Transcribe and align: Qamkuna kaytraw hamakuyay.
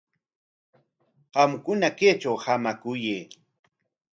Qamkuna 1.33 1.87
kaytraw 1.97 2.37
hamakuyay. 2.45 3.23